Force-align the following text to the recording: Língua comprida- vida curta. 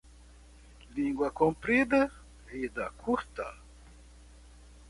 Língua 0.95 1.29
comprida- 1.29 2.01
vida 2.49 2.91
curta. 3.05 3.51